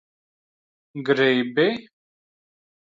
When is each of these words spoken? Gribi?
Gribi? 1.09 1.67